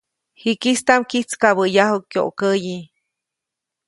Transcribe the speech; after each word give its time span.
Jikistaʼm 0.41 1.01
kyijtskabäʼyaju 1.09 1.99
kyokäyi. 2.11 2.77